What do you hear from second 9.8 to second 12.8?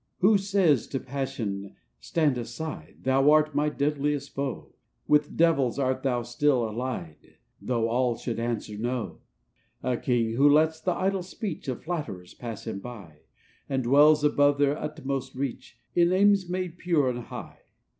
"A king, who lets the idle speech Of flatterers pass him